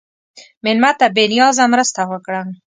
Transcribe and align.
مېلمه 0.63 0.91
ته 0.99 1.05
بې 1.15 1.25
نیازه 1.31 1.65
مرسته 1.73 2.01
وکړه. 2.11 2.41